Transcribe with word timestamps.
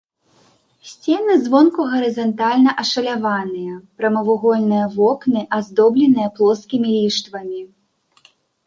Сцены 0.91 1.33
звонку 1.47 1.81
гарызантальна 1.91 2.71
ашаляваныя, 2.85 3.73
прамавугольныя 4.01 4.85
вокны 4.97 5.41
аздобленыя 5.61 6.27
плоскімі 6.41 6.87
ліштвамі. 6.97 7.61